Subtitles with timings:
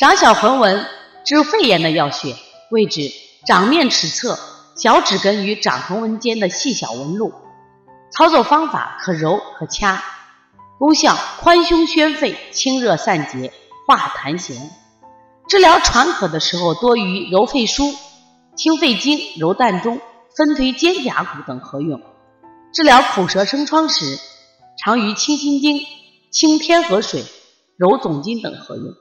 [0.00, 0.86] 掌小横纹
[1.26, 2.34] 治肺炎的要穴
[2.70, 3.12] 位置：
[3.46, 4.38] 掌面尺侧
[4.74, 7.34] 小指根与掌横纹间的细小纹路。
[8.10, 10.02] 操作方法可揉可掐。
[10.78, 13.52] 功效：宽胸宣肺，清热散结，
[13.86, 14.58] 化痰涎。
[15.48, 17.94] 治疗喘咳的时候，多与揉肺腧、
[18.56, 20.00] 清肺经、揉膻中、
[20.34, 22.00] 分推肩胛骨等合用。
[22.72, 24.18] 治疗口舌生疮时，
[24.82, 25.78] 常与清心经、
[26.30, 27.22] 清天河水、
[27.76, 28.94] 揉总筋等合用。